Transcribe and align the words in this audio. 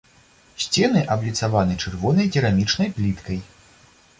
Сцены 0.63 1.03
абліцаваны 1.15 1.75
чырвонай 1.83 2.33
керамічнай 2.37 2.91
пліткай. 2.97 3.39